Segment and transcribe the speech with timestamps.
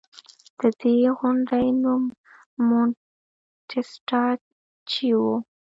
[0.59, 2.03] د دې غونډۍ نوم
[2.67, 2.95] مونټ
[3.69, 5.21] ټسټاچي و